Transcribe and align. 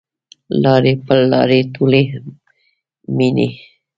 لارې 0.63 0.93
پل 1.05 1.19
لارې 1.33 1.59
ټولي 1.73 2.03
میینې 3.15 3.47